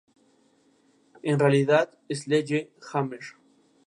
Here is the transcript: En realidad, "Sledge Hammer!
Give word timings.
En 1.23 1.37
realidad, 1.37 1.91
"Sledge 2.09 2.71
Hammer! 2.91 3.19